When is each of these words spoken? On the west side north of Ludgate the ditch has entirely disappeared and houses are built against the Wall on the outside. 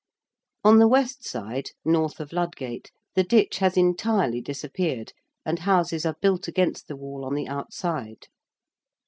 On 0.63 0.79
the 0.79 0.87
west 0.87 1.23
side 1.23 1.69
north 1.85 2.19
of 2.19 2.33
Ludgate 2.33 2.89
the 3.13 3.21
ditch 3.23 3.59
has 3.59 3.77
entirely 3.77 4.41
disappeared 4.41 5.13
and 5.45 5.59
houses 5.59 6.07
are 6.07 6.17
built 6.23 6.47
against 6.47 6.87
the 6.87 6.95
Wall 6.95 7.23
on 7.23 7.35
the 7.35 7.47
outside. 7.47 8.25